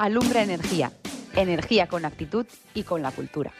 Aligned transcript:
Alumbra 0.00 0.44
Energía. 0.44 0.92
Energía 1.34 1.88
con 1.88 2.04
actitud 2.04 2.46
y 2.72 2.84
con 2.84 3.02
la 3.02 3.10
cultura. 3.10 3.52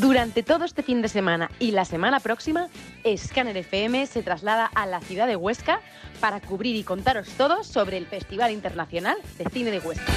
Durante 0.00 0.42
todo 0.42 0.66
este 0.66 0.82
fin 0.82 1.00
de 1.00 1.08
semana 1.08 1.50
y 1.58 1.70
la 1.70 1.86
semana 1.86 2.20
próxima, 2.20 2.68
Scanner 3.16 3.56
FM 3.56 4.06
se 4.06 4.22
traslada 4.22 4.66
a 4.66 4.84
la 4.84 5.00
ciudad 5.00 5.26
de 5.26 5.34
Huesca 5.34 5.80
para 6.20 6.40
cubrir 6.40 6.76
y 6.76 6.82
contaros 6.82 7.26
todo 7.38 7.64
sobre 7.64 7.96
el 7.96 8.06
Festival 8.06 8.52
Internacional 8.52 9.16
de 9.38 9.48
Cine 9.48 9.70
de 9.70 9.78
Huesca. 9.78 10.12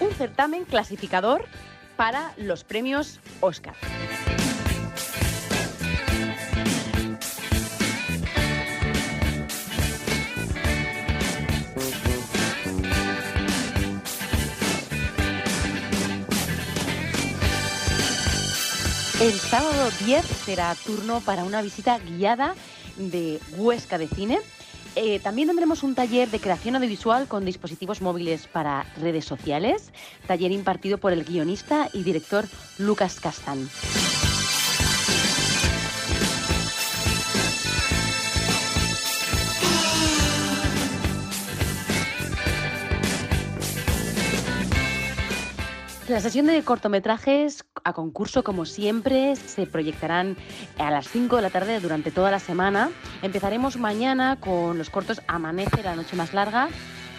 Un 0.00 0.10
certamen 0.12 0.64
clasificador 0.64 1.44
para 1.98 2.32
los 2.38 2.64
premios 2.64 3.20
Oscar. 3.40 3.74
El 19.18 19.32
sábado 19.32 19.90
10 20.04 20.26
será 20.26 20.74
turno 20.74 21.22
para 21.22 21.44
una 21.44 21.62
visita 21.62 21.98
guiada 21.98 22.54
de 22.98 23.40
Huesca 23.56 23.96
de 23.96 24.08
Cine. 24.08 24.40
Eh, 24.94 25.20
también 25.20 25.48
tendremos 25.48 25.82
un 25.82 25.94
taller 25.94 26.30
de 26.30 26.38
creación 26.38 26.76
audiovisual 26.76 27.26
con 27.26 27.46
dispositivos 27.46 28.02
móviles 28.02 28.46
para 28.46 28.84
redes 29.00 29.24
sociales, 29.24 29.90
taller 30.26 30.52
impartido 30.52 30.98
por 30.98 31.14
el 31.14 31.24
guionista 31.24 31.88
y 31.94 32.02
director 32.02 32.44
Lucas 32.76 33.18
Castán. 33.18 33.70
La 46.08 46.20
sesión 46.20 46.46
de 46.46 46.62
cortometrajes 46.62 47.64
a 47.86 47.92
concurso, 47.92 48.42
como 48.42 48.66
siempre, 48.66 49.36
se 49.36 49.64
proyectarán 49.64 50.36
a 50.76 50.90
las 50.90 51.08
5 51.08 51.36
de 51.36 51.42
la 51.42 51.50
tarde 51.50 51.78
durante 51.78 52.10
toda 52.10 52.32
la 52.32 52.40
semana. 52.40 52.90
Empezaremos 53.22 53.76
mañana 53.76 54.38
con 54.40 54.76
los 54.76 54.90
cortos 54.90 55.22
Amanece, 55.28 55.84
la 55.84 55.94
noche 55.94 56.16
más 56.16 56.34
larga, 56.34 56.68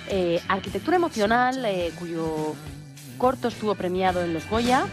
eh, 0.10 0.42
Arquitectura 0.50 0.98
emocional, 0.98 1.64
eh, 1.66 1.94
cuyo 1.98 2.54
corto 3.18 3.48
estuvo 3.48 3.76
premiado 3.76 4.22
en 4.22 4.34
los 4.34 4.48
Goya. 4.50 4.86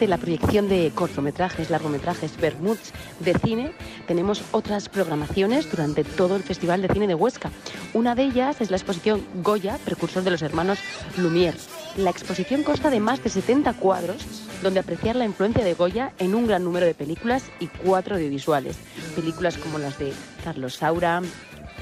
Además 0.00 0.16
de 0.16 0.16
la 0.16 0.22
proyección 0.22 0.68
de 0.70 0.92
cortometrajes, 0.94 1.68
largometrajes, 1.68 2.34
vermuts 2.38 2.92
de 3.18 3.34
cine, 3.34 3.72
tenemos 4.06 4.42
otras 4.50 4.88
programaciones 4.88 5.70
durante 5.70 6.04
todo 6.04 6.36
el 6.36 6.42
Festival 6.42 6.80
de 6.80 6.88
Cine 6.88 7.06
de 7.06 7.14
Huesca. 7.14 7.50
Una 7.92 8.14
de 8.14 8.22
ellas 8.22 8.62
es 8.62 8.70
la 8.70 8.78
exposición 8.78 9.22
Goya, 9.42 9.78
precursor 9.84 10.22
de 10.22 10.30
los 10.30 10.40
hermanos 10.40 10.78
Lumière. 11.18 11.58
La 11.98 12.08
exposición 12.08 12.62
consta 12.62 12.88
de 12.88 12.98
más 12.98 13.22
de 13.22 13.28
70 13.28 13.74
cuadros 13.74 14.24
donde 14.62 14.80
apreciar 14.80 15.16
la 15.16 15.26
influencia 15.26 15.64
de 15.64 15.74
Goya 15.74 16.14
en 16.18 16.34
un 16.34 16.46
gran 16.46 16.64
número 16.64 16.86
de 16.86 16.94
películas 16.94 17.44
y 17.60 17.66
cuatro 17.66 18.16
audiovisuales. 18.16 18.78
Películas 19.14 19.58
como 19.58 19.78
las 19.78 19.98
de 19.98 20.14
Carlos 20.42 20.76
Saura, 20.76 21.20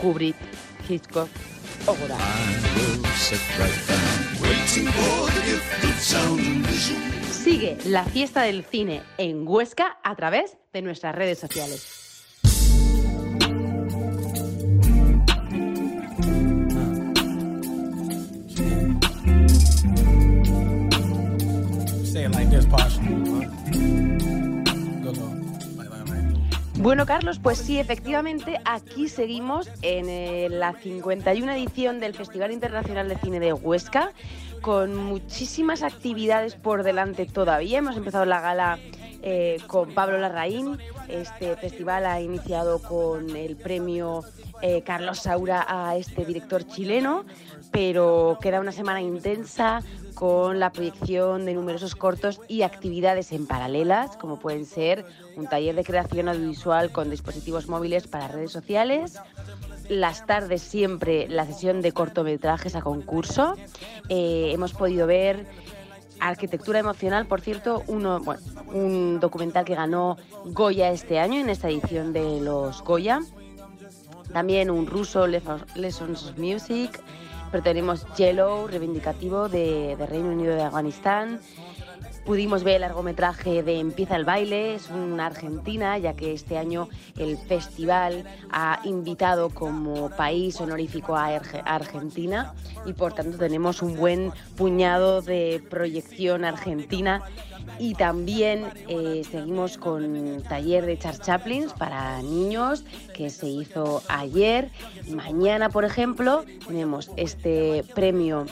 Kubrick, 0.00 0.34
Hitchcock 0.88 1.28
o 1.86 1.94
Godard. 1.94 2.18
Sigue 7.50 7.78
la 7.86 8.04
fiesta 8.04 8.42
del 8.42 8.62
cine 8.62 9.00
en 9.16 9.48
Huesca 9.48 9.96
a 10.04 10.14
través 10.16 10.58
de 10.74 10.82
nuestras 10.82 11.14
redes 11.14 11.38
sociales. 11.38 12.08
Bueno, 26.80 27.06
Carlos, 27.06 27.40
pues 27.42 27.58
sí, 27.58 27.78
efectivamente, 27.78 28.60
aquí 28.64 29.08
seguimos 29.08 29.68
en 29.82 30.08
eh, 30.08 30.48
la 30.48 30.74
51 30.74 31.52
edición 31.52 31.98
del 31.98 32.14
Festival 32.14 32.52
Internacional 32.52 33.08
de 33.08 33.16
Cine 33.16 33.40
de 33.40 33.52
Huesca 33.52 34.12
con 34.60 34.96
muchísimas 34.96 35.82
actividades 35.82 36.54
por 36.54 36.82
delante 36.82 37.26
todavía. 37.26 37.78
Hemos 37.78 37.96
empezado 37.96 38.24
la 38.24 38.40
gala 38.40 38.78
eh, 39.22 39.58
con 39.66 39.94
Pablo 39.94 40.18
Larraín. 40.18 40.78
Este 41.08 41.56
festival 41.56 42.06
ha 42.06 42.20
iniciado 42.20 42.80
con 42.80 43.34
el 43.36 43.56
premio 43.56 44.24
eh, 44.60 44.82
Carlos 44.82 45.20
Saura 45.20 45.64
a 45.68 45.96
este 45.96 46.24
director 46.24 46.66
chileno, 46.66 47.24
pero 47.70 48.38
queda 48.40 48.60
una 48.60 48.72
semana 48.72 49.00
intensa 49.00 49.82
con 50.14 50.58
la 50.58 50.72
proyección 50.72 51.44
de 51.44 51.54
numerosos 51.54 51.94
cortos 51.94 52.40
y 52.48 52.62
actividades 52.62 53.30
en 53.30 53.46
paralelas, 53.46 54.16
como 54.16 54.40
pueden 54.40 54.66
ser 54.66 55.04
un 55.36 55.46
taller 55.46 55.76
de 55.76 55.84
creación 55.84 56.28
audiovisual 56.28 56.90
con 56.90 57.08
dispositivos 57.08 57.68
móviles 57.68 58.08
para 58.08 58.26
redes 58.26 58.50
sociales, 58.50 59.14
las 59.88 60.26
tardes 60.26 60.62
siempre 60.62 61.28
la 61.28 61.46
sesión 61.46 61.80
de 61.80 61.92
cortometrajes 61.92 62.76
a 62.76 62.82
concurso. 62.82 63.54
Eh, 64.08 64.50
hemos 64.52 64.72
podido 64.72 65.06
ver 65.06 65.46
Arquitectura 66.20 66.78
Emocional, 66.78 67.26
por 67.26 67.40
cierto, 67.40 67.82
uno, 67.86 68.20
un 68.72 69.20
documental 69.20 69.64
que 69.64 69.74
ganó 69.74 70.16
Goya 70.46 70.90
este 70.90 71.18
año 71.18 71.40
en 71.40 71.48
esta 71.48 71.68
edición 71.68 72.12
de 72.12 72.40
los 72.40 72.82
Goya. 72.82 73.20
También 74.32 74.70
un 74.70 74.86
ruso, 74.86 75.26
Lessons 75.26 76.24
of 76.24 76.38
Music. 76.38 77.00
Pero 77.50 77.62
tenemos 77.62 78.04
Yellow, 78.16 78.66
reivindicativo 78.66 79.48
de, 79.48 79.96
de 79.96 80.06
Reino 80.06 80.28
Unido 80.28 80.54
de 80.54 80.62
Afganistán. 80.62 81.40
Pudimos 82.28 82.62
ver 82.62 82.74
el 82.74 82.80
largometraje 82.82 83.62
de 83.62 83.80
Empieza 83.80 84.14
el 84.14 84.26
baile, 84.26 84.74
es 84.74 84.90
una 84.90 85.24
argentina, 85.24 85.96
ya 85.96 86.12
que 86.12 86.34
este 86.34 86.58
año 86.58 86.90
el 87.16 87.38
festival 87.38 88.24
ha 88.50 88.80
invitado 88.84 89.48
como 89.48 90.10
país 90.10 90.60
honorífico 90.60 91.16
a 91.16 91.40
Argentina 91.64 92.52
y 92.84 92.92
por 92.92 93.14
tanto 93.14 93.38
tenemos 93.38 93.80
un 93.80 93.96
buen 93.96 94.30
puñado 94.58 95.22
de 95.22 95.62
proyección 95.70 96.44
argentina 96.44 97.22
y 97.78 97.94
también 97.94 98.66
eh, 98.88 99.22
seguimos 99.30 99.78
con 99.78 100.42
taller 100.42 100.84
de 100.84 100.98
Charles 100.98 101.22
Chaplin 101.22 101.68
para 101.78 102.20
niños 102.20 102.84
que 103.14 103.30
se 103.30 103.46
hizo 103.46 104.02
ayer. 104.06 104.70
Mañana, 105.08 105.70
por 105.70 105.86
ejemplo, 105.86 106.44
tenemos 106.66 107.10
este 107.16 107.84
premio 107.94 108.44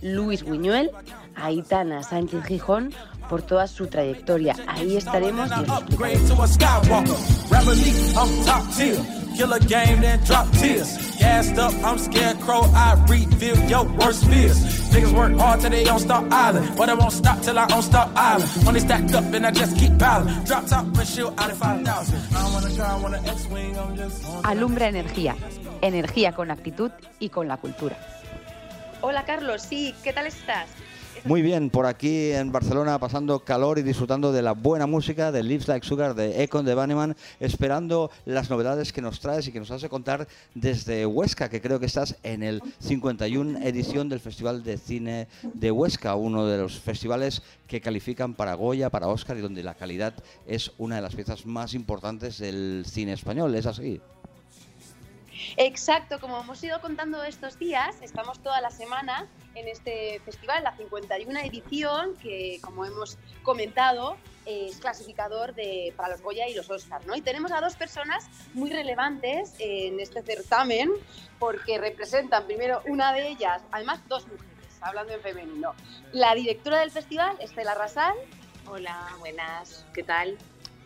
Luis 0.00 0.42
Buñuel 0.42 0.90
Aitana 1.36 2.02
Sánchez 2.02 2.44
Gijón 2.44 2.92
por 3.28 3.42
toda 3.42 3.66
su 3.66 3.86
trayectoria. 3.86 4.54
Ahí 4.66 4.96
estaremos. 4.96 5.50
Alumbra 24.44 24.88
energía, 24.88 25.34
energía 25.80 26.32
con 26.32 26.50
actitud 26.50 26.92
y 27.18 27.28
con 27.30 27.48
la 27.48 27.56
cultura. 27.56 27.96
Hola 29.00 29.24
Carlos, 29.24 29.62
sí, 29.62 29.94
¿qué 30.04 30.12
tal 30.12 30.26
estás? 30.26 30.68
Muy 31.22 31.40
bien, 31.40 31.70
por 31.70 31.86
aquí 31.86 32.32
en 32.32 32.52
Barcelona 32.52 32.98
pasando 32.98 33.40
calor 33.40 33.78
y 33.78 33.82
disfrutando 33.82 34.32
de 34.32 34.42
la 34.42 34.52
buena 34.52 34.86
música 34.86 35.32
de 35.32 35.42
Lives 35.42 35.68
Like 35.68 35.86
Sugar 35.86 36.14
de 36.14 36.42
Econ 36.42 36.66
de 36.66 36.74
Banneman, 36.74 37.16
esperando 37.40 38.10
las 38.26 38.50
novedades 38.50 38.92
que 38.92 39.00
nos 39.00 39.20
traes 39.20 39.46
y 39.46 39.52
que 39.52 39.58
nos 39.58 39.70
hace 39.70 39.88
contar 39.88 40.28
desde 40.54 41.06
Huesca, 41.06 41.48
que 41.48 41.62
creo 41.62 41.80
que 41.80 41.86
estás 41.86 42.16
en 42.22 42.42
el 42.42 42.62
51 42.80 43.60
edición 43.60 44.08
del 44.08 44.20
Festival 44.20 44.62
de 44.62 44.76
Cine 44.76 45.28
de 45.42 45.70
Huesca, 45.70 46.14
uno 46.14 46.46
de 46.46 46.58
los 46.58 46.78
festivales 46.78 47.42
que 47.66 47.80
califican 47.80 48.34
para 48.34 48.54
Goya, 48.54 48.90
para 48.90 49.08
Oscar 49.08 49.38
y 49.38 49.40
donde 49.40 49.62
la 49.62 49.74
calidad 49.74 50.14
es 50.46 50.72
una 50.76 50.96
de 50.96 51.02
las 51.02 51.14
piezas 51.14 51.46
más 51.46 51.72
importantes 51.72 52.38
del 52.38 52.84
cine 52.86 53.14
español. 53.14 53.54
¿Es 53.54 53.66
así? 53.66 54.00
Exacto, 55.56 56.20
como 56.20 56.40
hemos 56.40 56.62
ido 56.62 56.80
contando 56.80 57.22
estos 57.24 57.58
días, 57.58 57.96
estamos 58.02 58.40
toda 58.42 58.60
la 58.60 58.70
semana 58.70 59.26
en 59.54 59.68
este 59.68 60.20
festival, 60.24 60.64
la 60.64 60.76
51 60.76 61.40
edición, 61.40 62.16
que 62.16 62.58
como 62.62 62.84
hemos 62.84 63.18
comentado, 63.42 64.16
es 64.46 64.76
clasificador 64.78 65.54
de, 65.54 65.92
para 65.96 66.10
los 66.10 66.22
Goya 66.22 66.48
y 66.48 66.54
los 66.54 66.68
Oscars, 66.70 67.06
¿no? 67.06 67.14
Y 67.14 67.22
tenemos 67.22 67.52
a 67.52 67.60
dos 67.60 67.76
personas 67.76 68.28
muy 68.52 68.70
relevantes 68.70 69.54
en 69.58 70.00
este 70.00 70.22
certamen, 70.22 70.90
porque 71.38 71.78
representan 71.78 72.44
primero 72.44 72.82
una 72.86 73.12
de 73.12 73.28
ellas, 73.28 73.62
además 73.70 74.00
dos 74.08 74.26
mujeres, 74.26 74.78
hablando 74.80 75.12
en 75.12 75.20
femenino. 75.20 75.74
La 76.12 76.34
directora 76.34 76.80
del 76.80 76.90
festival, 76.90 77.36
Estela 77.40 77.74
Rasal. 77.74 78.14
Hola, 78.66 79.08
buenas, 79.18 79.84
¿qué 79.94 80.02
tal? 80.02 80.38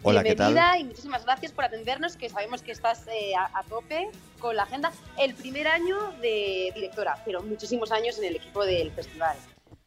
Hola, 0.02 0.22
¿qué 0.22 0.36
tal? 0.36 0.52
Bienvenida 0.54 0.78
y 0.78 0.84
muchísimas 0.84 1.24
gracias 1.24 1.50
por 1.50 1.64
atendernos, 1.64 2.16
que 2.16 2.28
sabemos 2.28 2.62
que 2.62 2.70
estás 2.70 3.06
eh, 3.08 3.34
a, 3.34 3.58
a 3.58 3.64
tope 3.64 4.08
con 4.38 4.54
la 4.54 4.62
agenda. 4.62 4.92
El 5.18 5.34
primer 5.34 5.66
año 5.66 6.12
de 6.20 6.70
directora, 6.72 7.20
pero 7.24 7.42
muchísimos 7.42 7.90
años 7.90 8.16
en 8.18 8.24
el 8.26 8.36
equipo 8.36 8.64
del 8.64 8.92
festival. 8.92 9.36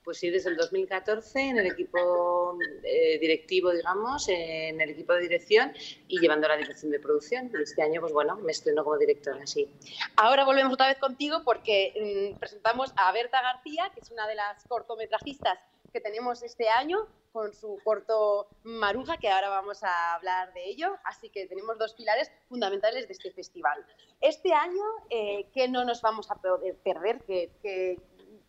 Pues 0.03 0.17
sí, 0.17 0.29
desde 0.29 0.49
el 0.49 0.57
2014 0.57 1.39
en 1.39 1.59
el 1.59 1.67
equipo 1.67 2.57
eh, 2.83 3.19
directivo, 3.19 3.71
digamos, 3.71 4.27
en 4.27 4.81
el 4.81 4.89
equipo 4.89 5.13
de 5.13 5.21
dirección 5.21 5.71
y 6.07 6.19
llevando 6.19 6.47
la 6.47 6.57
dirección 6.57 6.91
de 6.91 6.99
producción. 6.99 7.49
Y 7.53 7.63
este 7.63 7.81
año, 7.81 8.01
pues 8.01 8.11
bueno, 8.11 8.35
me 8.37 8.51
estreno 8.51 8.83
como 8.83 8.97
directora, 8.97 9.47
sí. 9.47 9.69
Ahora 10.17 10.43
volvemos 10.43 10.73
otra 10.73 10.87
vez 10.87 10.97
contigo 10.97 11.43
porque 11.45 12.33
mm, 12.33 12.39
presentamos 12.39 12.91
a 12.97 13.11
Berta 13.13 13.41
García, 13.41 13.91
que 13.93 14.01
es 14.01 14.11
una 14.11 14.27
de 14.27 14.35
las 14.35 14.63
cortometrajistas 14.67 15.57
que 15.91 16.01
tenemos 16.01 16.43
este 16.43 16.69
año 16.69 17.07
con 17.31 17.53
su 17.53 17.79
corto 17.83 18.47
Maruja, 18.63 19.17
que 19.17 19.29
ahora 19.29 19.49
vamos 19.49 19.83
a 19.83 20.15
hablar 20.15 20.53
de 20.53 20.65
ello. 20.65 20.97
Así 21.03 21.29
que 21.29 21.47
tenemos 21.47 21.77
dos 21.77 21.93
pilares 21.93 22.31
fundamentales 22.49 23.07
de 23.07 23.13
este 23.13 23.31
festival. 23.31 23.85
Este 24.19 24.53
año, 24.53 24.83
eh, 25.09 25.47
¿qué 25.53 25.67
no 25.67 25.85
nos 25.85 26.01
vamos 26.01 26.29
a 26.29 26.35
poder 26.35 26.75
perder? 26.77 27.21
¿Qué, 27.25 27.51
qué, 27.61 27.99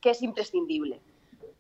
qué 0.01 0.11
es 0.11 0.23
imprescindible? 0.23 1.01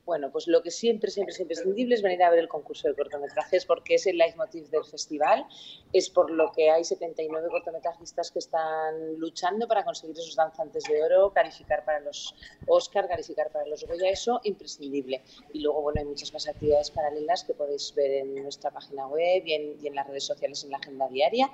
Bueno, 0.04 0.32
pues 0.32 0.48
lo 0.48 0.62
que 0.62 0.72
siempre, 0.72 1.12
siempre 1.12 1.32
es 1.32 1.38
imprescindible 1.38 1.94
es 1.94 2.02
venir 2.02 2.24
a 2.24 2.30
ver 2.30 2.40
el 2.40 2.48
concurso 2.48 2.88
de 2.88 2.94
cortometrajes 2.94 3.64
porque 3.64 3.94
es 3.94 4.06
el 4.08 4.18
leitmotiv 4.18 4.68
del 4.68 4.84
festival, 4.84 5.46
es 5.92 6.10
por 6.10 6.28
lo 6.28 6.50
que 6.50 6.70
hay 6.70 6.82
79 6.82 7.48
cortometrajistas 7.48 8.32
que 8.32 8.40
están 8.40 9.14
luchando 9.18 9.68
para 9.68 9.84
conseguir 9.84 10.18
esos 10.18 10.34
danzantes 10.34 10.82
de 10.84 11.00
oro, 11.04 11.32
calificar 11.32 11.84
para 11.84 12.00
los 12.00 12.34
Oscar, 12.66 13.06
calificar 13.06 13.52
para 13.52 13.64
los 13.66 13.84
Goya, 13.84 14.10
eso 14.10 14.40
imprescindible. 14.42 15.22
Y 15.52 15.60
luego, 15.60 15.82
bueno, 15.82 16.00
hay 16.00 16.06
muchas 16.06 16.32
más 16.32 16.48
actividades 16.48 16.90
paralelas 16.90 17.44
que 17.44 17.54
podéis 17.54 17.94
ver 17.94 18.10
en 18.10 18.42
nuestra 18.42 18.72
página 18.72 19.06
web 19.06 19.44
y 19.46 19.54
en, 19.54 19.84
y 19.84 19.86
en 19.86 19.94
las 19.94 20.08
redes 20.08 20.24
sociales 20.24 20.64
en 20.64 20.70
la 20.70 20.78
agenda 20.78 21.08
diaria, 21.08 21.48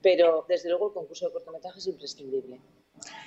pero 0.00 0.46
desde 0.48 0.70
luego 0.70 0.88
el 0.88 0.94
concurso 0.94 1.26
de 1.26 1.32
cortometrajes 1.34 1.82
es 1.82 1.88
imprescindible. 1.88 2.60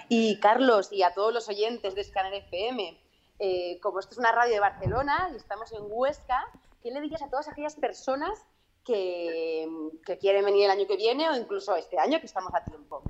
Y 0.09 0.39
Carlos, 0.39 0.91
y 0.91 1.03
a 1.03 1.13
todos 1.13 1.33
los 1.33 1.47
oyentes 1.47 1.95
de 1.95 2.03
Scanner 2.03 2.33
FM, 2.33 3.02
eh, 3.39 3.79
como 3.81 3.99
esto 3.99 4.13
es 4.13 4.17
una 4.17 4.31
radio 4.31 4.53
de 4.53 4.59
Barcelona 4.59 5.29
y 5.33 5.35
estamos 5.35 5.71
en 5.71 5.81
Huesca, 5.83 6.45
¿qué 6.81 6.91
le 6.91 7.01
dirías 7.01 7.21
a 7.21 7.29
todas 7.29 7.47
aquellas 7.47 7.75
personas 7.75 8.45
que, 8.83 9.67
que, 10.05 10.17
quieren 10.17 10.45
venir 10.45 10.65
el 10.65 10.71
año 10.71 10.87
que 10.87 10.97
viene 10.97 11.29
o 11.29 11.35
incluso 11.35 11.75
este 11.75 11.99
año 11.99 12.19
que 12.19 12.25
estamos 12.25 12.53
a 12.53 12.63
tiempo? 12.63 13.03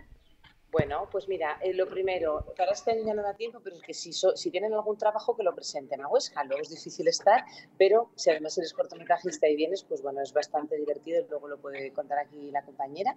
Bueno, 0.73 1.07
pues 1.11 1.27
mira, 1.27 1.59
eh, 1.61 1.71
lo 1.71 1.87
primero, 1.87 2.51
para 2.57 2.71
este 2.71 2.93
año 2.93 3.13
no 3.13 3.21
da 3.21 3.35
tiempo, 3.35 3.59
pero 3.63 3.75
es 3.75 3.83
que 3.83 3.93
si, 3.93 4.11
so, 4.11 4.35
si 4.35 4.49
tienen 4.49 4.73
algún 4.73 4.97
trabajo 4.97 5.37
que 5.37 5.43
lo 5.43 5.53
presenten 5.53 6.01
a 6.01 6.07
Huesca. 6.07 6.43
Luego 6.45 6.63
es 6.63 6.69
difícil 6.71 7.07
estar, 7.07 7.45
pero 7.77 8.09
si 8.15 8.31
además 8.31 8.57
eres 8.57 8.73
cortometrajista 8.73 9.47
y 9.47 9.55
vienes, 9.55 9.83
pues 9.83 10.01
bueno, 10.01 10.23
es 10.23 10.33
bastante 10.33 10.75
divertido 10.75 11.23
luego 11.29 11.47
lo 11.47 11.59
puede 11.59 11.93
contar 11.93 12.17
aquí 12.17 12.49
la 12.49 12.65
compañera. 12.65 13.15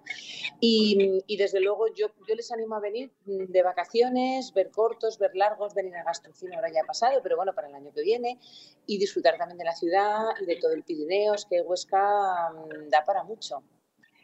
Y, 0.59 1.23
desde 1.35 1.59
luego 1.59 1.87
yo, 1.95 2.11
les 2.27 2.51
animo 2.51 2.75
a 2.75 2.79
venir 2.79 3.11
de 3.25 3.63
vacaciones, 3.63 4.53
ver 4.53 4.69
cortos, 4.69 5.17
ver 5.17 5.35
largos, 5.35 5.73
venir 5.73 5.95
a 5.95 6.03
Gastrocine, 6.03 6.55
ahora 6.55 6.71
ya 6.71 6.81
ha 6.83 6.85
pasado, 6.85 7.21
pero 7.23 7.37
bueno, 7.37 7.55
para 7.55 7.69
el 7.69 7.73
año 7.73 7.91
que 7.91 8.03
viene, 8.03 8.39
y 8.85 8.99
disfrutar 8.99 9.35
también 9.39 9.57
de 9.57 9.65
la 9.65 9.73
ciudad 9.73 10.25
y 10.39 10.45
de 10.45 10.57
todo 10.57 10.73
el 10.73 10.83
Pirineos, 10.83 11.47
que 11.47 11.61
Huesca 11.61 12.51
um, 12.53 12.87
da 12.89 13.03
para 13.03 13.23
mucho. 13.23 13.63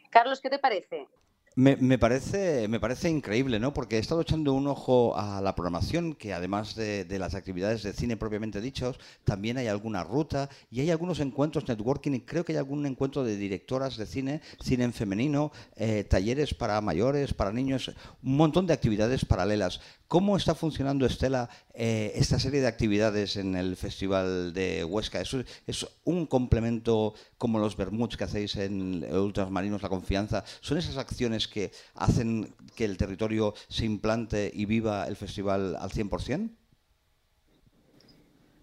Carlos, 0.08 0.40
¿qué 0.40 0.50
te 0.50 0.60
parece? 0.60 1.08
Me, 1.56 1.76
me, 1.76 1.98
parece, 1.98 2.66
me 2.66 2.80
parece 2.80 3.08
increíble, 3.08 3.60
¿no? 3.60 3.72
Porque 3.72 3.94
he 3.94 4.00
estado 4.00 4.22
echando 4.22 4.52
un 4.54 4.66
ojo 4.66 5.16
a 5.16 5.40
la 5.40 5.54
programación, 5.54 6.14
que 6.14 6.34
además 6.34 6.74
de, 6.74 7.06
las 7.16 7.36
actividades 7.36 7.84
de 7.84 7.92
cine 7.92 8.16
propiamente 8.16 8.60
dichos, 8.60 8.98
también 9.22 9.56
hay 9.58 9.68
alguna 9.68 10.02
ruta 10.02 10.50
y 10.72 10.80
hay 10.80 10.90
algunos 10.90 11.20
encuentros 11.20 11.68
networking 11.68 12.14
y 12.14 12.20
creo 12.22 12.44
que 12.44 12.52
hay 12.52 12.58
algún 12.58 12.84
encuentro 12.86 13.22
de 13.22 13.36
directoras 13.36 13.96
de 13.96 14.06
cine, 14.06 14.40
cine 14.60 14.82
en 14.82 14.92
femenino, 14.92 15.52
eh, 15.76 16.02
talleres 16.02 16.54
para 16.54 16.80
mayores, 16.80 17.32
para 17.32 17.52
niños, 17.52 17.94
un 18.24 18.36
montón 18.36 18.66
de 18.66 18.72
actividades 18.72 19.24
paralelas. 19.24 19.80
¿Cómo 20.14 20.36
está 20.36 20.54
funcionando, 20.54 21.06
Estela, 21.06 21.50
eh, 21.74 22.12
esta 22.14 22.38
serie 22.38 22.60
de 22.60 22.68
actividades 22.68 23.36
en 23.36 23.56
el 23.56 23.74
Festival 23.74 24.52
de 24.54 24.84
Huesca? 24.84 25.20
¿Es, 25.20 25.86
un 26.04 26.26
complemento 26.26 27.14
como 27.36 27.58
los 27.58 27.76
Bermuds 27.76 28.16
que 28.16 28.22
hacéis 28.22 28.54
en 28.54 29.02
Ultramarinos, 29.12 29.82
La 29.82 29.88
Confianza? 29.88 30.44
¿Son 30.60 30.78
esas 30.78 30.98
acciones 30.98 31.48
que 31.48 31.72
hacen 31.96 32.54
que 32.76 32.84
el 32.84 32.96
territorio 32.96 33.54
se 33.66 33.86
implante 33.86 34.52
y 34.54 34.66
viva 34.66 35.08
el 35.08 35.16
festival 35.16 35.74
al 35.74 35.90
100%? 35.90 36.48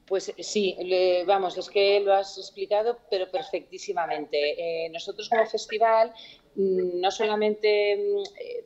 Pues 0.06 0.34
sí, 0.40 0.78
le, 0.80 1.26
vamos, 1.26 1.58
es 1.58 1.70
que 1.70 2.00
lo 2.00 2.14
has 2.14 2.38
explicado, 2.38 2.98
pero 3.10 3.30
perfectísimamente. 3.30 4.86
Eh, 4.86 4.90
nosotros 4.90 5.28
como 5.28 5.46
festival 5.46 6.14
no 6.56 7.12
solamente 7.12 7.94
eh, 7.94 8.66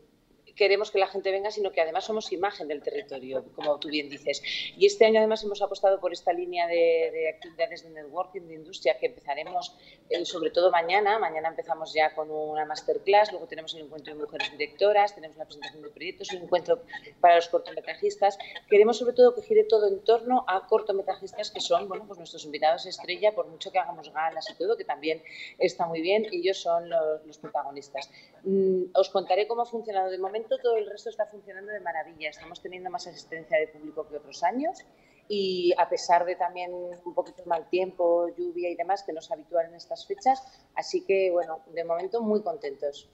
queremos 0.56 0.92
que 0.92 1.00
la 1.00 1.08
gente 1.08 1.32
venga, 1.32 1.52
sino 1.52 1.72
que 1.72 1.82
además 1.82 2.06
somos 2.06 2.32
imagen 2.32 2.68
del 2.68 2.82
territorio, 2.82 3.46
como 3.56 3.78
tú 3.80 3.90
bien 3.90 4.10
dices. 4.10 4.42
Y 4.78 4.86
este 4.86 5.06
año 5.06 5.20
además 5.20 5.44
hemos 5.44 5.62
apostado 5.62 6.00
por 6.00 6.14
esta 6.14 6.32
línea 6.34 6.68
de, 6.68 7.12
de 7.12 7.30
actividades 7.30 7.84
de 7.84 7.90
networking, 7.90 8.42
de 8.42 8.56
industria, 8.56 8.98
que 8.98 9.08
empezaremos 9.08 9.76
eh, 10.10 10.24
sobre 10.26 10.52
todo 10.52 10.72
mañana. 10.72 11.20
Mañana 11.20 11.50
empezamos 11.50 11.94
ya 11.94 12.14
con 12.16 12.32
una 12.32 12.66
masterclass, 12.66 13.32
luego 13.32 13.48
tenemos 13.48 13.74
el 13.76 13.82
encuentro 13.82 14.14
de 14.14 14.20
mujeres 14.20 14.52
directoras, 14.52 15.14
tenemos 15.14 15.38
la 15.38 15.46
presentación 15.46 15.84
de 15.84 15.90
proyectos, 15.90 16.32
un 16.32 16.44
encuentro 16.44 16.82
para 17.20 17.36
los 17.36 17.50
cortometrajistas. 17.50 18.38
Queremos 18.70 18.98
sobre 18.98 19.14
todo 19.14 19.36
que 19.36 19.42
gire 19.42 19.66
todo 19.66 19.88
en 19.88 20.00
torno 20.04 20.46
a 20.48 20.68
cortometrajistas 20.68 21.52
que 21.52 21.60
son 21.60 21.88
bueno, 21.88 22.06
pues 22.08 22.18
nuestros 22.18 22.46
invitados 22.46 22.86
estrella, 22.86 23.34
por 23.34 23.48
mucho 23.48 23.72
que 23.72 23.80
hagamos 23.80 24.12
galas 24.14 24.50
y 24.50 24.56
todo, 24.56 24.78
que 24.78 24.86
también 24.86 25.22
está 25.58 25.86
muy 25.86 26.02
bien, 26.02 26.26
ellos 26.32 26.58
son 26.58 26.90
los, 26.90 27.26
los 27.26 27.38
protagonistas. 27.38 28.10
Mm, 28.44 28.86
os 28.94 29.10
contaré 29.10 29.48
cómo 29.48 29.64
ha 29.64 29.66
funcionado 29.66 30.10
de 30.10 30.18
momento 30.18 30.45
todo 30.48 30.78
el 30.78 30.90
resto 30.90 31.10
está 31.10 31.26
funcionando 31.26 31.72
de 31.72 31.80
maravilla. 31.80 32.30
Estamos 32.30 32.62
teniendo 32.62 32.90
más 32.90 33.08
asistencia 33.08 33.58
de 33.60 33.68
público 33.68 34.08
que 34.08 34.18
otros 34.18 34.44
años 34.44 34.86
y 35.28 35.74
a 35.78 35.90
pesar 35.90 36.26
de 36.26 36.36
también 36.36 36.72
un 36.74 37.14
poquito 37.14 37.44
mal 37.46 37.68
tiempo, 37.70 38.28
lluvia 38.38 38.70
y 38.70 38.76
demás, 38.76 39.04
que 39.04 39.12
no 39.12 39.20
es 39.20 39.32
habitual 39.32 39.68
en 39.68 39.76
estas 39.76 40.06
fechas. 40.06 40.44
Así 40.76 41.04
que, 41.06 41.32
bueno, 41.32 41.62
de 41.74 41.84
momento 41.84 42.22
muy 42.22 42.42
contentos. 42.42 43.10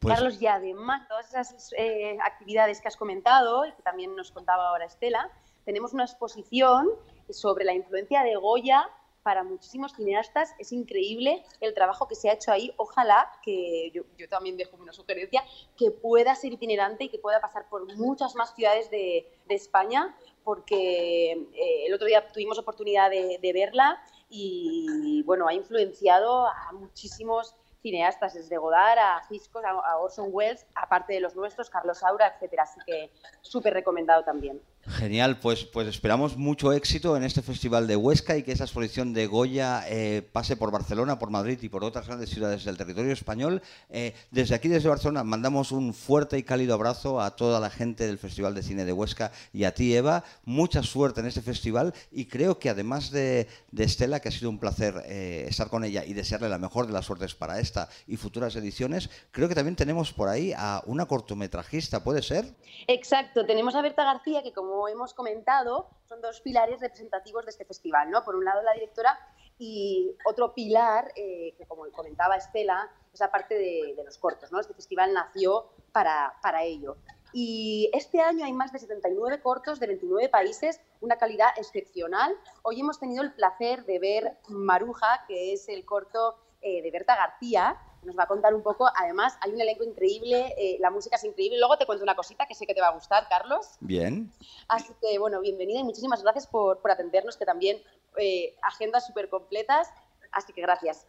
Pues... 0.00 0.14
Carlos, 0.14 0.40
y 0.40 0.46
además 0.46 1.06
todas 1.08 1.28
esas 1.28 1.74
eh, 1.76 2.16
actividades 2.24 2.80
que 2.80 2.88
has 2.88 2.96
comentado 2.96 3.66
y 3.66 3.72
que 3.72 3.82
también 3.82 4.16
nos 4.16 4.32
contaba 4.32 4.68
ahora 4.68 4.86
Estela, 4.86 5.30
tenemos 5.64 5.92
una 5.92 6.04
exposición 6.04 6.88
sobre 7.28 7.64
la 7.64 7.74
influencia 7.74 8.22
de 8.22 8.34
Goya 8.36 8.88
para 9.22 9.42
muchísimos 9.42 9.92
cineastas. 9.94 10.54
Es 10.58 10.72
increíble 10.72 11.44
el 11.60 11.74
trabajo 11.74 12.08
que 12.08 12.14
se 12.14 12.30
ha 12.30 12.34
hecho 12.34 12.52
ahí. 12.52 12.72
Ojalá 12.76 13.30
que 13.42 13.90
yo, 13.92 14.02
yo, 14.16 14.28
también 14.28 14.56
dejo 14.56 14.76
una 14.76 14.92
sugerencia, 14.92 15.44
que 15.76 15.90
pueda 15.90 16.34
ser 16.34 16.52
itinerante 16.52 17.04
y 17.04 17.08
que 17.08 17.18
pueda 17.18 17.40
pasar 17.40 17.68
por 17.68 17.94
muchas 17.96 18.34
más 18.34 18.54
ciudades 18.54 18.90
de, 18.90 19.26
España, 19.48 20.16
porque 20.44 21.32
eh, 21.32 21.86
el 21.86 21.92
otro 21.92 22.06
día 22.06 22.28
tuvimos 22.28 22.56
oportunidad 22.56 23.10
de, 23.10 23.38
de, 23.42 23.52
verla 23.52 24.00
y 24.28 25.24
bueno, 25.24 25.48
ha 25.48 25.54
influenciado 25.54 26.46
a 26.46 26.70
muchísimos 26.72 27.56
cineastas, 27.82 28.34
desde 28.34 28.56
Godard 28.58 28.98
a 28.98 29.22
Hitchcock, 29.28 29.64
a 29.64 29.98
Orson 29.98 30.28
Welles, 30.30 30.66
aparte 30.74 31.14
de 31.14 31.20
los 31.20 31.34
nuestros, 31.34 31.70
Carlos 31.70 31.98
Saura, 31.98 32.28
etcétera. 32.28 32.64
Así 32.64 32.80
que 32.86 33.10
súper 33.40 33.74
recomendado 33.74 34.22
también. 34.24 34.60
Genial, 34.86 35.38
pues, 35.38 35.64
pues 35.64 35.86
esperamos 35.86 36.36
mucho 36.36 36.72
éxito 36.72 37.16
en 37.16 37.22
este 37.22 37.42
Festival 37.42 37.86
de 37.86 37.96
Huesca 37.96 38.36
y 38.36 38.42
que 38.42 38.52
esa 38.52 38.64
exposición 38.64 39.12
de 39.12 39.26
Goya 39.26 39.84
eh, 39.86 40.22
pase 40.32 40.56
por 40.56 40.72
Barcelona, 40.72 41.18
por 41.18 41.30
Madrid 41.30 41.58
y 41.60 41.68
por 41.68 41.84
otras 41.84 42.06
grandes 42.06 42.30
ciudades 42.30 42.64
del 42.64 42.78
territorio 42.78 43.12
español. 43.12 43.62
Eh, 43.90 44.14
desde 44.30 44.54
aquí, 44.54 44.68
desde 44.68 44.88
Barcelona, 44.88 45.22
mandamos 45.22 45.70
un 45.70 45.92
fuerte 45.92 46.38
y 46.38 46.42
cálido 46.42 46.74
abrazo 46.74 47.20
a 47.20 47.36
toda 47.36 47.60
la 47.60 47.68
gente 47.68 48.06
del 48.06 48.18
Festival 48.18 48.54
de 48.54 48.62
Cine 48.62 48.84
de 48.86 48.92
Huesca 48.92 49.32
y 49.52 49.64
a 49.64 49.74
ti, 49.74 49.94
Eva. 49.94 50.24
Mucha 50.44 50.82
suerte 50.82 51.20
en 51.20 51.26
este 51.26 51.42
festival 51.42 51.94
y 52.10 52.24
creo 52.24 52.58
que 52.58 52.70
además 52.70 53.10
de, 53.10 53.48
de 53.70 53.84
Estela, 53.84 54.20
que 54.20 54.30
ha 54.30 54.32
sido 54.32 54.48
un 54.48 54.58
placer 54.58 54.94
eh, 55.04 55.44
estar 55.48 55.68
con 55.68 55.84
ella 55.84 56.04
y 56.04 56.14
desearle 56.14 56.48
la 56.48 56.58
mejor 56.58 56.86
de 56.86 56.94
las 56.94 57.04
suertes 57.04 57.34
para 57.34 57.60
esta 57.60 57.88
y 58.06 58.16
futuras 58.16 58.56
ediciones, 58.56 59.10
creo 59.30 59.48
que 59.48 59.54
también 59.54 59.76
tenemos 59.76 60.12
por 60.12 60.28
ahí 60.28 60.52
a 60.56 60.82
una 60.86 61.06
cortometrajista, 61.06 62.02
¿puede 62.02 62.22
ser? 62.22 62.54
Exacto, 62.88 63.44
tenemos 63.44 63.74
a 63.74 63.82
Berta 63.82 64.04
García, 64.04 64.42
que 64.42 64.52
como 64.52 64.69
como 64.70 64.86
hemos 64.86 65.14
comentado, 65.14 65.88
son 66.08 66.20
dos 66.20 66.40
pilares 66.40 66.80
representativos 66.80 67.44
de 67.44 67.50
este 67.50 67.64
festival. 67.64 68.08
¿no? 68.08 68.24
Por 68.24 68.36
un 68.36 68.44
lado, 68.44 68.62
la 68.62 68.72
directora 68.72 69.18
y 69.58 70.16
otro 70.24 70.54
pilar, 70.54 71.12
eh, 71.16 71.54
que 71.58 71.66
como 71.66 71.90
comentaba 71.90 72.36
Estela, 72.36 72.88
es 73.12 73.18
la 73.18 73.32
parte 73.32 73.56
de, 73.56 73.94
de 73.96 74.04
los 74.04 74.16
cortos. 74.16 74.52
¿no? 74.52 74.60
Este 74.60 74.72
festival 74.72 75.12
nació 75.12 75.66
para, 75.90 76.34
para 76.40 76.62
ello. 76.62 76.96
y 77.32 77.90
este 77.92 78.20
año 78.20 78.44
hay 78.44 78.52
más 78.52 78.72
de 78.72 78.78
79 78.78 79.40
cortos 79.42 79.80
de 79.80 79.88
29 79.88 80.28
países, 80.28 80.80
una 81.00 81.16
calidad 81.16 81.48
excepcional. 81.56 82.36
Hoy 82.62 82.80
hemos 82.80 83.00
tenido 83.00 83.22
el 83.22 83.32
placer 83.32 83.84
de 83.86 83.98
ver 83.98 84.38
Maruja, 84.48 85.24
que 85.26 85.52
es 85.52 85.68
el 85.68 85.84
corto 85.84 86.36
eh, 86.62 86.80
de 86.82 86.90
Berta 86.92 87.16
García, 87.16 87.76
nos 88.02 88.16
va 88.18 88.24
a 88.24 88.26
contar 88.26 88.54
un 88.54 88.62
poco. 88.62 88.88
Además, 88.96 89.36
hay 89.40 89.52
un 89.52 89.60
elenco 89.60 89.84
increíble, 89.84 90.54
eh, 90.56 90.76
la 90.80 90.90
música 90.90 91.16
es 91.16 91.24
increíble. 91.24 91.58
Luego 91.58 91.76
te 91.76 91.86
cuento 91.86 92.02
una 92.02 92.14
cosita 92.14 92.46
que 92.46 92.54
sé 92.54 92.66
que 92.66 92.74
te 92.74 92.80
va 92.80 92.88
a 92.88 92.94
gustar, 92.94 93.28
Carlos. 93.28 93.76
Bien. 93.80 94.30
Así 94.68 94.92
que, 95.00 95.18
bueno, 95.18 95.40
bienvenida 95.40 95.80
y 95.80 95.84
muchísimas 95.84 96.22
gracias 96.22 96.46
por, 96.46 96.78
por 96.80 96.90
atendernos, 96.90 97.36
que 97.36 97.44
también 97.44 97.82
eh, 98.16 98.56
agendas 98.62 99.06
súper 99.06 99.28
completas. 99.28 99.88
Así 100.32 100.52
que 100.52 100.62
gracias. 100.62 101.06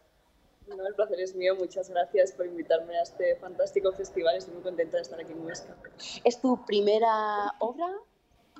No, 0.66 0.86
el 0.86 0.94
placer 0.94 1.20
es 1.20 1.34
mío. 1.34 1.56
Muchas 1.56 1.88
gracias 1.90 2.32
por 2.32 2.46
invitarme 2.46 2.96
a 2.96 3.02
este 3.02 3.36
fantástico 3.36 3.92
festival. 3.92 4.36
Estoy 4.36 4.54
muy 4.54 4.62
contenta 4.62 4.96
de 4.96 5.02
estar 5.02 5.20
aquí 5.20 5.32
en 5.32 5.44
Huesca. 5.44 5.76
¿Es 6.24 6.40
tu 6.40 6.64
primera 6.64 7.52
obra? 7.58 7.86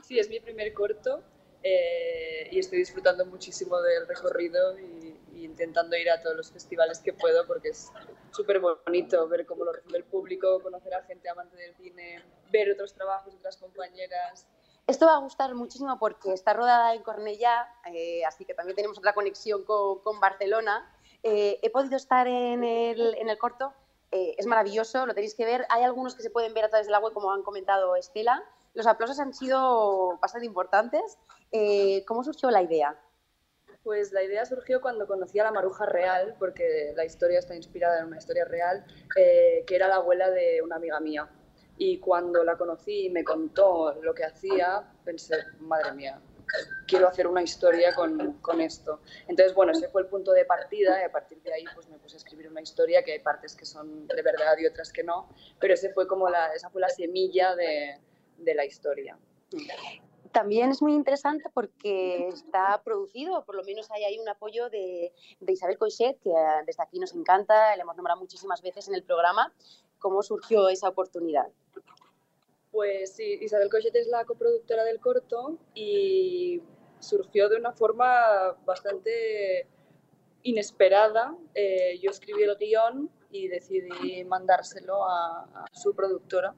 Sí, 0.03 0.19
es 0.19 0.29
mi 0.29 0.41
primer 0.41 0.73
corto 0.75 1.23
eh, 1.63 2.49
y 2.51 2.59
estoy 2.59 2.79
disfrutando 2.79 3.25
muchísimo 3.27 3.81
del 3.81 4.07
recorrido 4.07 4.79
y, 4.79 5.21
y, 5.33 5.45
intentando 5.45 5.97
ir 5.97 6.11
a 6.11 6.21
todos 6.21 6.37
los 6.37 6.51
festivales 6.51 7.01
que 7.01 7.13
puedo 7.13 7.47
porque 7.47 7.69
es 7.69 7.91
súper 8.31 8.61
bonito 8.61 9.29
ver 9.29 9.47
cómo 9.47 9.65
lo 9.65 9.73
recibe 9.73 9.99
el 9.99 10.05
público, 10.05 10.61
conocer 10.63 10.95
a 10.95 11.03
gente 11.03 11.29
amante 11.29 11.57
del 11.57 11.75
cine, 11.77 12.23
ver 12.51 12.73
otros 12.73 12.95
trabajos, 12.95 13.35
otras 13.35 13.57
compañeras. 13.57 14.47
Esto 14.87 15.07
va 15.07 15.15
a 15.15 15.19
gustar 15.19 15.55
muchísimo 15.55 15.99
porque 15.99 16.33
está 16.33 16.53
rodada 16.55 16.95
en 16.95 17.03
Cornellá, 17.03 17.69
eh, 17.93 18.25
así 18.25 18.45
que 18.45 18.55
también 18.55 18.75
tenemos 18.75 18.99
otra 18.99 19.15
conexión 19.15 19.65
con, 19.65 20.01
con 20.01 20.19
Barcelona. 20.21 20.91
Eh, 21.23 21.61
he 21.63 21.71
podido 21.71 21.97
estar 21.97 22.27
en 22.27 22.65
el, 22.65 23.15
en 23.15 23.29
el 23.29 23.39
corto, 23.39 23.73
eh, 24.13 24.35
es 24.37 24.47
maravilloso, 24.47 25.07
lo 25.07 25.15
tenéis 25.15 25.35
que 25.35 25.47
ver. 25.47 25.67
Hay 25.71 25.83
algunos 25.83 26.15
que 26.15 26.23
se 26.23 26.31
pueden 26.31 26.53
ver 26.53 26.67
a 26.67 26.69
través 26.69 26.87
del 26.87 26.95
agua, 26.95 27.13
como 27.13 27.33
han 27.33 27.43
comentado 27.43 27.97
Estela. 27.97 28.45
Los 28.75 28.87
aplausos 28.87 29.19
han 29.21 29.35
sido 29.35 30.19
bastante 30.21 30.47
importantes. 30.47 31.19
Eh, 31.51 32.05
¿Cómo 32.07 32.25
surgió 32.25 32.51
la 32.51 32.63
idea? 32.63 32.99
Pues 33.83 34.13
la 34.13 34.23
idea 34.23 34.47
surgió 34.47 34.81
cuando 34.81 35.07
conocí 35.07 35.39
a 35.39 35.45
la 35.45 35.51
Maruja 35.51 35.87
Real, 35.87 36.37
porque 36.39 36.93
la 36.97 37.05
historia 37.05 37.39
está 37.39 37.55
inspirada 37.55 38.01
en 38.01 38.07
una 38.07 38.19
historia 38.19 38.45
real, 38.45 38.85
eh, 39.17 39.65
que 39.67 39.77
era 39.77 39.89
la 39.89 39.97
abuela 39.97 40.31
de 40.31 40.63
una 40.63 40.77
amiga 40.77 41.01
mía. 41.01 41.29
Y 41.77 41.99
cuando 41.99 42.45
la 42.45 42.57
conocí 42.57 43.07
y 43.07 43.11
me 43.11 43.25
contó 43.25 43.95
lo 44.01 44.15
que 44.15 44.25
hacía, 44.25 44.89
pensé, 45.05 45.37
madre 45.59 45.93
mía, 45.93 46.21
quiero 46.87 47.09
hacer 47.09 47.27
una 47.27 47.43
historia 47.43 47.95
con, 47.95 48.35
con, 48.35 48.61
esto. 48.61 49.01
Entonces, 49.27 49.55
bueno, 49.55 49.73
ese 49.73 49.89
fue 49.89 50.03
el 50.03 50.09
punto 50.09 50.33
de 50.33 50.45
partida 50.45 51.01
y 51.01 51.05
a 51.05 51.11
partir 51.11 51.43
de 51.43 51.53
ahí 51.53 51.65
pues 51.75 51.89
me 51.89 51.99
puse 51.99 52.17
a 52.17 52.19
escribir 52.19 52.49
una 52.49 52.61
historia 52.61 53.03
que 53.03 53.13
hay 53.13 53.19
partes 53.19 53.57
que 53.57 53.65
son 53.65 54.07
de 54.07 54.23
verdad 54.23 54.57
y 54.59 54.67
otras 54.67 54.93
que 54.93 55.03
no, 55.03 55.29
pero 55.59 55.75
ese 55.75 55.93
fue 55.93 56.07
como 56.07 56.29
la, 56.29 56.53
esa 56.55 56.71
fue 56.71 56.81
la 56.81 56.91
semilla 56.91 57.57
de, 57.57 57.99
de 58.43 58.55
la 58.55 58.65
historia. 58.65 59.19
También 60.33 60.71
es 60.71 60.81
muy 60.81 60.95
interesante 60.95 61.51
porque 61.53 62.29
está 62.29 62.81
producido, 62.83 63.45
por 63.45 63.55
lo 63.55 63.65
menos 63.65 63.91
hay 63.91 64.05
ahí 64.05 64.19
un 64.19 64.29
apoyo 64.29 64.71
de, 64.71 65.13
de 65.41 65.53
Isabel 65.53 65.77
Coixet, 65.77 66.19
que 66.21 66.33
desde 66.67 66.83
aquí 66.83 66.99
nos 66.99 67.15
encanta, 67.15 67.77
le 67.77 67.83
hemos 67.83 67.97
nombrado 67.97 68.19
muchísimas 68.19 68.63
veces 68.63 68.89
en 68.89 68.95
el 68.95 69.03
programa. 69.03 69.53
¿Cómo 69.99 70.23
surgió 70.23 70.69
esa 70.69 70.89
oportunidad? 70.89 71.49
Pues 72.71 73.15
sí, 73.15 73.39
Isabel 73.43 73.69
Coixet 73.69 73.95
es 73.95 74.07
la 74.07 74.25
coproductora 74.25 74.85
del 74.85 74.99
corto 75.01 75.59
y 75.75 76.63
surgió 76.99 77.51
de 77.51 77.57
una 77.57 77.73
forma 77.73 78.57
bastante 78.65 79.67
inesperada. 80.45 81.37
Eh, 81.55 81.99
yo 82.01 82.11
escribí 82.11 82.43
el 82.43 82.57
guion 82.57 83.11
y 83.31 83.49
decidí 83.49 84.25
mandárselo 84.25 85.05
a, 85.05 85.43
a 85.43 85.67
su 85.73 85.95
productora, 85.95 86.55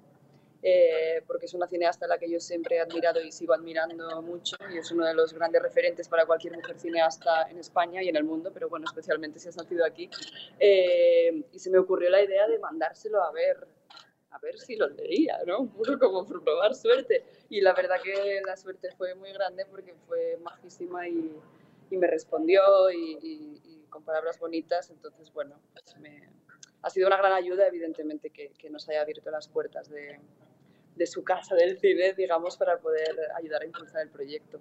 eh, 0.67 1.23
porque 1.27 1.45
es 1.45 1.53
una 1.53 1.67
cineasta 1.67 2.07
a 2.07 2.09
la 2.09 2.17
que 2.17 2.31
yo 2.31 2.41
siempre 2.41 2.77
he 2.77 2.81
admirado 2.81 3.21
y 3.21 3.31
sigo 3.31 3.53
admirando 3.53 4.23
mucho 4.23 4.57
y 4.73 4.79
es 4.79 4.91
uno 4.93 5.05
de 5.05 5.13
los 5.13 5.35
grandes 5.35 5.61
referentes 5.61 6.09
para 6.09 6.25
cualquier 6.25 6.55
mujer 6.55 6.79
cineasta 6.79 7.51
en 7.51 7.59
España 7.59 8.03
y 8.03 8.09
en 8.09 8.17
el 8.17 8.25
mundo, 8.25 8.51
pero 8.51 8.71
bueno, 8.71 8.87
especialmente 8.87 9.39
si 9.39 9.51
has 9.51 9.59
nacido 9.59 9.85
aquí. 9.85 10.09
Eh, 10.59 11.45
y 11.53 11.59
se 11.59 11.69
me 11.69 11.77
ocurrió 11.77 12.09
la 12.09 12.23
idea 12.23 12.49
de 12.49 12.59
mandárselo 12.59 13.23
a 13.23 13.31
ver 13.31 13.69
a 14.31 14.39
ver 14.39 14.59
si 14.59 14.75
lo 14.75 14.89
leía, 14.89 15.39
¿no? 15.47 15.61
Un 15.61 15.69
poco 15.69 15.99
como 15.99 16.27
probar 16.27 16.75
suerte. 16.75 17.25
Y 17.51 17.61
la 17.61 17.75
verdad 17.75 17.97
que 18.03 18.41
la 18.45 18.57
suerte 18.57 18.91
fue 18.97 19.15
muy 19.15 19.33
grande 19.33 19.67
porque 19.67 19.95
fue 20.09 20.39
majísima 20.43 21.07
y, 21.07 21.37
y 21.91 21.97
me 21.99 22.07
respondió 22.07 22.91
y, 22.91 23.19
y, 23.23 23.61
y, 23.65 23.87
con 23.91 24.03
palabras 24.03 24.41
bonitas. 24.41 24.91
Entonces, 24.91 25.31
bueno, 25.33 25.61
pues 25.73 25.97
me, 25.99 26.29
ha 26.83 26.91
sido 26.91 27.07
una 27.07 27.17
gran 27.17 27.33
ayuda, 27.33 27.67
evidentemente, 27.69 28.31
que, 28.31 28.51
que 28.59 28.71
nos 28.71 28.89
haya 28.89 29.03
abierto 29.03 29.31
las 29.31 29.47
puertas 29.47 29.89
de, 29.89 30.19
de 30.97 31.07
su 31.07 31.25
casa 31.25 31.55
del 31.55 31.79
cine, 31.79 32.15
digamos, 32.15 32.57
para 32.57 32.79
poder 32.79 33.17
ayudar 33.37 33.63
a 33.63 33.67
impulsar 33.67 34.03
el 34.03 34.11
proyecto. 34.11 34.59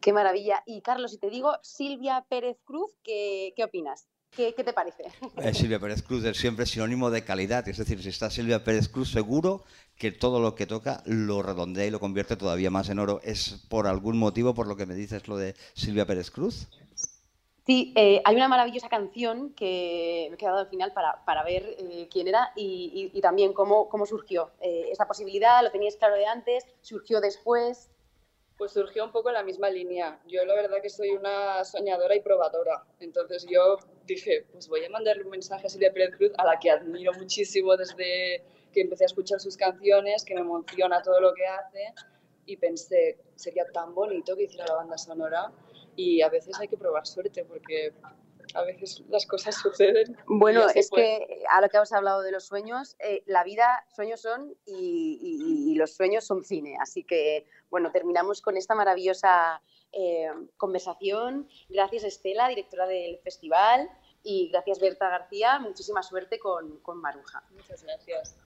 Qué 0.00 0.12
maravilla. 0.12 0.62
Y 0.66 0.82
Carlos, 0.82 1.12
si 1.12 1.18
te 1.18 1.30
digo 1.30 1.54
Silvia 1.62 2.24
Pérez 2.28 2.58
Cruz, 2.64 2.92
¿qué, 3.02 3.52
qué 3.56 3.64
opinas? 3.64 4.06
¿Qué, 4.30 4.52
¿Qué, 4.54 4.64
te 4.64 4.72
parece? 4.72 5.04
Eh, 5.36 5.54
Silvia 5.54 5.78
Pérez 5.78 6.02
Cruz 6.02 6.24
es 6.24 6.36
siempre 6.36 6.66
sinónimo 6.66 7.10
de 7.10 7.24
calidad, 7.24 7.66
es 7.68 7.78
decir, 7.78 8.02
si 8.02 8.08
está 8.08 8.30
Silvia 8.30 8.64
Pérez 8.64 8.88
Cruz 8.88 9.10
seguro 9.12 9.62
que 9.96 10.10
todo 10.10 10.40
lo 10.40 10.54
que 10.54 10.66
toca 10.66 11.02
lo 11.06 11.42
redondea 11.42 11.86
y 11.86 11.90
lo 11.90 12.00
convierte 12.00 12.36
todavía 12.36 12.70
más 12.70 12.88
en 12.88 12.98
oro. 12.98 13.20
¿Es 13.22 13.64
por 13.68 13.86
algún 13.86 14.18
motivo 14.18 14.54
por 14.54 14.66
lo 14.66 14.76
que 14.76 14.86
me 14.86 14.94
dices 14.94 15.28
lo 15.28 15.36
de 15.36 15.54
Silvia 15.74 16.04
Pérez 16.04 16.30
Cruz? 16.30 16.68
Sí, 17.66 17.94
eh, 17.96 18.20
hay 18.26 18.36
una 18.36 18.48
maravillosa 18.48 18.90
canción 18.90 19.54
que 19.54 20.26
me 20.28 20.34
he 20.34 20.38
quedado 20.38 20.58
al 20.58 20.68
final 20.68 20.92
para, 20.92 21.24
para 21.24 21.42
ver 21.42 21.64
eh, 21.78 22.08
quién 22.10 22.28
era 22.28 22.52
y, 22.54 23.10
y, 23.14 23.18
y, 23.18 23.20
también 23.22 23.54
cómo, 23.54 23.88
cómo 23.88 24.04
surgió. 24.04 24.50
Eh, 24.60 24.88
esa 24.90 25.06
posibilidad, 25.06 25.62
¿lo 25.62 25.70
teníais 25.70 25.96
claro 25.96 26.14
de 26.14 26.26
antes? 26.26 26.66
¿Surgió 26.82 27.22
después? 27.22 27.90
Pues 28.58 28.72
surgió 28.72 29.02
un 29.02 29.12
poco 29.12 29.30
en 29.30 29.34
la 29.34 29.42
misma 29.42 29.70
línea. 29.70 30.20
Yo 30.26 30.44
la 30.44 30.54
verdad 30.54 30.76
que 30.82 30.90
soy 30.90 31.12
una 31.12 31.64
soñadora 31.64 32.14
y 32.14 32.20
probadora. 32.20 32.84
Entonces 33.00 33.46
yo 33.50 33.78
dije, 34.04 34.46
pues 34.52 34.68
voy 34.68 34.84
a 34.84 34.90
mandarle 34.90 35.24
un 35.24 35.30
mensaje 35.30 35.66
a 35.66 35.70
Silvia 35.70 35.90
Pérez 35.90 36.14
Cruz, 36.18 36.32
a 36.36 36.44
la 36.44 36.58
que 36.58 36.70
admiro 36.70 37.12
muchísimo 37.14 37.78
desde 37.78 38.44
que 38.74 38.82
empecé 38.82 39.04
a 39.04 39.06
escuchar 39.06 39.40
sus 39.40 39.56
canciones, 39.56 40.22
que 40.24 40.34
me 40.34 40.42
emociona 40.42 41.00
todo 41.02 41.18
lo 41.18 41.32
que 41.32 41.46
hace. 41.46 41.94
Y 42.44 42.58
pensé, 42.58 43.18
sería 43.36 43.64
tan 43.72 43.94
bonito 43.94 44.36
que 44.36 44.42
hiciera 44.42 44.66
la 44.66 44.74
banda 44.74 44.98
sonora. 44.98 45.50
Y 45.96 46.22
a 46.22 46.28
veces 46.28 46.58
hay 46.58 46.68
que 46.68 46.76
probar 46.76 47.06
suerte 47.06 47.44
porque 47.44 47.92
a 48.54 48.62
veces 48.62 49.02
las 49.08 49.26
cosas 49.26 49.56
suceden. 49.56 50.16
Bueno, 50.26 50.66
es 50.74 50.90
que 50.90 51.42
a 51.50 51.60
lo 51.60 51.68
que 51.68 51.76
has 51.76 51.92
hablado 51.92 52.22
de 52.22 52.30
los 52.30 52.44
sueños, 52.44 52.96
eh, 53.00 53.22
la 53.26 53.44
vida, 53.44 53.86
sueños 53.94 54.20
son 54.20 54.54
y, 54.64 55.18
y, 55.20 55.72
y, 55.72 55.74
los 55.74 55.94
sueños 55.94 56.24
son 56.24 56.44
cine. 56.44 56.76
Así 56.80 57.04
que, 57.04 57.46
bueno, 57.70 57.90
terminamos 57.90 58.42
con 58.42 58.56
esta 58.56 58.74
maravillosa 58.74 59.60
eh, 59.92 60.28
conversación. 60.56 61.48
Gracias, 61.68 62.04
Estela, 62.04 62.48
directora 62.48 62.86
del 62.86 63.18
festival. 63.18 63.88
Y 64.22 64.48
gracias, 64.50 64.80
Berta 64.80 65.08
García. 65.08 65.58
Muchísima 65.58 66.02
suerte 66.02 66.38
con, 66.38 66.78
con 66.80 66.98
Maruja. 66.98 67.42
Muchas 67.50 67.82
gracias. 67.82 68.36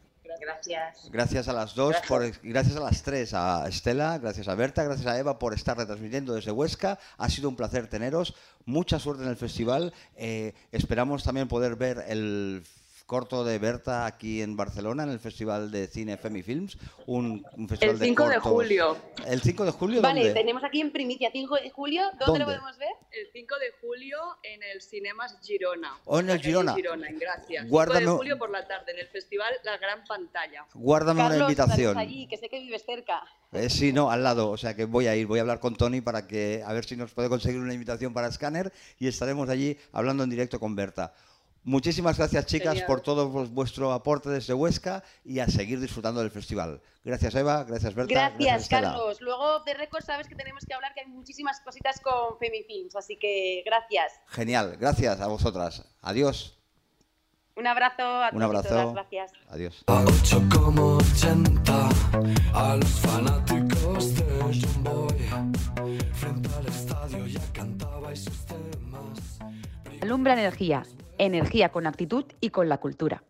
Gracias. 0.41 1.11
Gracias 1.11 1.49
a 1.49 1.53
las 1.53 1.75
dos, 1.75 1.91
gracias. 1.91 2.09
Por, 2.09 2.43
gracias 2.43 2.77
a 2.77 2.81
las 2.81 3.03
tres, 3.03 3.35
a 3.35 3.67
Estela, 3.69 4.19
gracias 4.19 4.49
a 4.49 4.55
Berta, 4.55 4.85
gracias 4.85 5.07
a 5.07 5.19
Eva 5.19 5.39
por 5.39 5.55
estar 5.55 5.77
retransmitiendo 5.77 6.35
desde 6.35 6.51
Huesca. 6.51 6.99
Ha 7.17 7.29
sido 7.29 7.49
un 7.49 7.57
placer 7.57 7.89
teneros. 7.89 8.35
Mucha 8.65 8.99
suerte 8.99 9.23
en 9.23 9.31
el 9.31 9.37
festival. 9.37 9.93
Eh, 10.17 10.55
esperamos 10.73 11.25
también 11.25 11.49
poder 11.49 11.77
ver 11.77 12.05
el 12.09 12.63
corto 13.09 13.43
de 13.43 13.59
Berta 13.59 14.05
aquí 14.05 14.43
en 14.43 14.55
Barcelona, 14.55 15.05
en 15.05 15.09
el 15.09 15.19
Festival 15.19 15.71
de 15.71 15.87
Cine 15.87 16.19
Femifilms. 16.19 16.77
Un, 17.07 17.43
un 17.57 17.67
festival 17.67 17.97
el 17.97 18.03
5 18.03 18.25
de, 18.25 18.35
de, 18.35 18.39
julio. 18.39 18.97
¿El 19.27 19.41
5 19.41 19.65
de 19.65 19.71
julio? 19.71 20.03
Vale, 20.03 20.21
¿dónde? 20.21 20.35
tenemos 20.35 20.63
aquí 20.63 20.83
en 20.83 20.93
primicia 20.93 21.31
5 21.33 21.55
de 21.57 21.71
julio. 21.71 22.03
¿Dónde, 22.03 22.25
¿Dónde, 22.27 22.39
lo 22.41 22.45
podemos 22.45 22.77
ver? 22.77 22.91
El 23.11 23.27
5 23.33 23.55
de 23.59 23.73
julio 23.81 24.19
en 24.43 24.63
el 24.63 24.83
Cinemas 24.83 25.39
Girona. 25.43 25.97
¿O 26.05 26.17
oh, 26.17 26.21
en 26.21 26.29
el 26.29 26.39
Girona? 26.39 26.75
Girona, 26.75 27.09
en 27.09 27.19
Gracia. 27.19 27.65
Guárdame... 27.67 28.01
5 28.01 28.13
de 28.13 28.19
julio 28.19 28.39
por 28.39 28.51
la 28.51 28.69
tarde, 28.69 28.93
en 28.93 28.99
el 28.99 29.09
festival 29.09 29.55
La 29.65 29.79
Gran 29.79 30.05
Pantalla. 30.05 30.67
Guárdame 30.75 31.23
Carlos, 31.23 31.37
una 31.37 31.45
invitación. 31.47 31.97
Allí, 31.97 32.29
que 32.29 32.37
sé 32.37 32.51
que 32.51 32.61
vives 32.61 32.85
cerca. 32.85 33.23
Eh, 33.53 33.71
sí, 33.71 33.91
no, 33.91 34.11
al 34.11 34.23
lado. 34.23 34.51
O 34.51 34.59
sea 34.59 34.77
que 34.77 34.85
voy 34.85 35.07
a 35.07 35.17
ir, 35.17 35.27
voy 35.27 35.39
a 35.39 35.43
hablar 35.43 35.61
con 35.61 35.77
Tony 35.77 36.03
para 36.03 36.27
que 36.27 36.63
a 36.63 36.75
ver 36.75 36.85
si 36.85 36.95
nos 36.95 37.15
puede 37.15 37.31
conseguir 37.31 37.59
una 37.59 37.73
invitación 37.73 38.13
para 38.13 38.31
Scanner 38.31 38.71
y 38.99 39.09
estaremos 39.09 39.49
allí 39.49 39.79
hablando 39.93 40.25
en 40.25 40.29
directo 40.29 40.61
con 40.61 40.77
Berta. 40.77 41.15
Muchísimas 41.69 42.17
gracias, 42.17 42.47
chicas, 42.47 42.73
Genial. 42.73 42.87
por 42.87 43.03
todo 43.03 43.29
vuestro 43.29 43.93
aporte 43.93 44.31
desde 44.31 44.55
Huesca 44.55 45.05
y 45.23 45.39
a 45.41 45.49
seguir 45.49 45.79
disfrutando 45.79 46.23
del 46.23 46.31
festival. 46.31 46.81
Gracias, 47.05 47.35
Eva. 47.35 47.63
Gracias, 47.65 47.95
Berta. 47.95 48.11
Gracias, 48.11 48.39
gracias 48.39 48.69
Carlos. 48.71 49.21
Luego 49.21 49.61
de 49.61 49.75
récord 49.75 50.03
sabes 50.03 50.29
que 50.29 50.35
tenemos 50.35 50.65
que 50.65 50.73
hablar, 50.73 50.95
que 50.95 51.03
hay 51.03 51.09
muchísimas 51.09 51.61
cositas 51.61 52.01
con 52.01 52.39
Femifilms, 52.39 52.97
así 52.97 53.19
que 53.19 53.63
gracias. 53.67 54.15
Genial. 54.29 54.79
Gracias 54.81 55.21
a 55.21 55.27
vosotras. 55.27 55.85
Adiós. 56.01 56.59
Un 57.55 57.67
abrazo 57.67 58.03
a 58.03 58.31
Un 58.33 58.43
abrazo. 58.43 58.69
Todas, 58.71 58.95
gracias. 58.95 59.33
Adiós. 59.51 59.85
A 59.89 60.05
8 60.07 60.49
como 60.55 60.97
80, 60.97 61.89
a 62.55 62.77
los 62.77 63.01
fanáticos 63.01 64.15
de 64.15 64.25
John 64.41 64.85
Boy. 64.85 65.99
Frente 66.15 66.49
al 66.49 66.67
estadio 66.67 67.27
ya 67.27 67.53
cantabais 67.53 68.25
sus 68.25 68.47
temas. 68.47 69.39
Alumbra 70.01 70.33
Energía 70.33 70.83
energía 71.19 71.71
con 71.71 71.87
actitud 71.87 72.25
y 72.41 72.51
con 72.51 72.69
la 72.69 72.79
cultura. 72.79 73.23